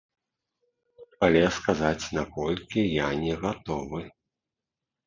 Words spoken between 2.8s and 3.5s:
я не